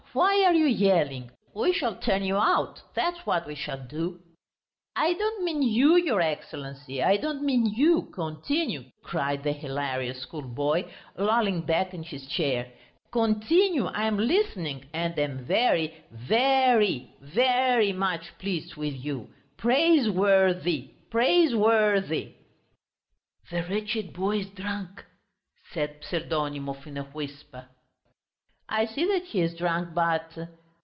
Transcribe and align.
Why 0.13 0.43
are 0.43 0.53
you 0.53 0.65
yelling? 0.65 1.31
We 1.53 1.71
shall 1.71 1.95
turn 1.95 2.25
you 2.25 2.35
out, 2.35 2.81
that's 2.93 3.25
what 3.25 3.47
we 3.47 3.55
shall 3.55 3.77
do." 3.81 4.19
"I 4.93 5.13
don't 5.13 5.45
mean 5.45 5.61
you, 5.61 5.95
your 5.95 6.19
Excellency, 6.19 7.01
I 7.01 7.15
don't 7.15 7.43
mean 7.45 7.65
you. 7.65 8.11
Continue!" 8.13 8.91
cried 9.03 9.41
the 9.43 9.53
hilarious 9.53 10.21
schoolboy, 10.21 10.91
lolling 11.17 11.61
back 11.61 11.93
in 11.93 12.03
his 12.03 12.27
chair. 12.27 12.73
"Continue, 13.13 13.85
I 13.85 14.03
am 14.05 14.17
listening, 14.17 14.89
and 14.91 15.17
am 15.17 15.45
very, 15.45 15.95
ve 16.11 16.35
ry, 16.75 17.11
ve 17.21 17.77
ry 17.77 17.91
much 17.93 18.37
pleased 18.37 18.75
with 18.75 18.93
you! 18.93 19.29
Praisewor 19.55 20.61
thy, 20.61 20.89
praisewor 21.09 22.01
thy!" 22.01 22.33
"The 23.49 23.63
wretched 23.65 24.11
boy 24.11 24.39
is 24.39 24.49
drunk," 24.49 25.05
said 25.71 26.01
Pseldonimov 26.03 26.85
in 26.85 26.97
a 26.97 27.03
whisper. 27.03 27.69
"I 28.73 28.85
see 28.85 29.03
that 29.07 29.25
he 29.25 29.41
is 29.41 29.53
drunk, 29.55 29.93
but...." 29.93 30.31